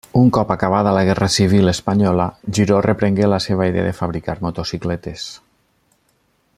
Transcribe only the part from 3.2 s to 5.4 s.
la seva idea de fabricar motocicletes.